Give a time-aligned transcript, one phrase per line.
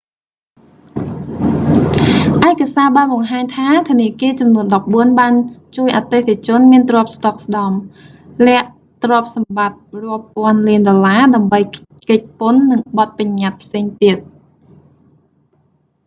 [2.49, 5.33] ឯកសារបានបង្ហាញថា ធនាគារចំនួនដប់បួនបាន
[5.77, 7.79] ជួយអតិថិជនមានទ្រព្យស្ដុកស្ដម្ភ
[8.47, 8.69] លាក់
[9.03, 11.59] ទ្រព្យសម្បត្តិរាប់ពាន់លានដុល្លារ ដើម្បី
[12.09, 14.17] គេចពន្ធ និងបទប្បញ្ញត្តិផ្សេងទៀត